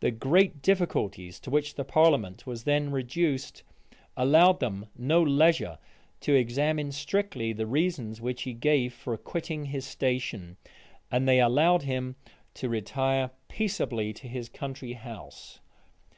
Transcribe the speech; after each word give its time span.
The 0.00 0.10
great 0.10 0.60
difficulties 0.60 1.40
to 1.40 1.48
which 1.48 1.76
the 1.76 1.84
parliament 1.86 2.46
was 2.46 2.64
then 2.64 2.90
reduced, 2.92 3.62
allowed 4.14 4.60
them 4.60 4.88
no 4.98 5.22
leisure 5.22 5.78
to 6.20 6.34
examine 6.34 6.92
strictly 6.92 7.54
the 7.54 7.66
reasons 7.66 8.20
which 8.20 8.42
he 8.42 8.52
gave 8.52 8.92
for 8.92 9.16
quitting 9.16 9.64
his 9.64 9.86
station; 9.86 10.58
and 11.10 11.26
they 11.26 11.40
allowed 11.40 11.84
him 11.84 12.16
to 12.52 12.68
retire 12.68 13.30
peaceably 13.48 14.12
to 14.12 14.28
his 14.28 14.50
country 14.50 14.92
house. 14.92 15.60